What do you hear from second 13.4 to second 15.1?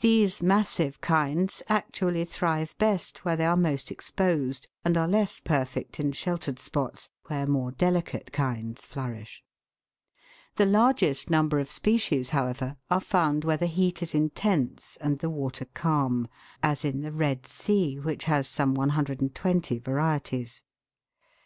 where i34 THE WORLD'S LUMBER ROOM. the heat is intense